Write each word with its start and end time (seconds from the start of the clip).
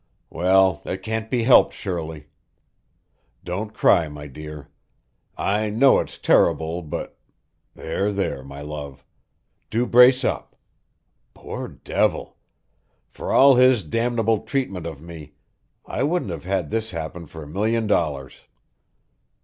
Well, 0.31 0.81
it 0.83 1.03
can't 1.03 1.29
be 1.29 1.43
helped, 1.43 1.73
Shirley. 1.75 2.25
Don't 3.43 3.71
cry, 3.75 4.07
my 4.09 4.25
dear. 4.25 4.67
I 5.37 5.69
know 5.69 5.99
it's 5.99 6.17
terrible, 6.17 6.81
but 6.81 7.19
there, 7.75 8.11
there 8.11 8.43
my 8.43 8.61
love. 8.61 9.05
Do 9.69 9.85
brace 9.85 10.23
up. 10.25 10.55
Poor 11.35 11.67
devil! 11.67 12.35
For 13.11 13.31
all 13.31 13.57
his 13.57 13.83
damnable 13.83 14.39
treatment 14.39 14.87
of 14.87 15.01
me, 15.03 15.33
I 15.85 16.01
wouldn't 16.01 16.31
have 16.31 16.45
had 16.45 16.71
this 16.71 16.89
happen 16.89 17.27
for 17.27 17.43
a 17.43 17.47
million 17.47 17.85
dollars." 17.85 18.45